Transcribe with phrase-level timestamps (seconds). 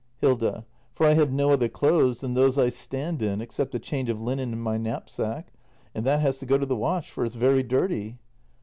[0.17, 0.65] Hilda.
[0.95, 4.09] For I have no other clothes than those I stand in, ex cept a change
[4.09, 5.53] of linen in my knapsack.
[5.93, 8.17] And that has to go to the wash, for it's very dirty.